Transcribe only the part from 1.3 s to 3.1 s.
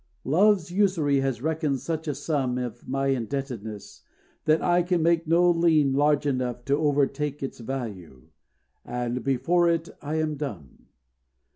reckoned such a sum Of my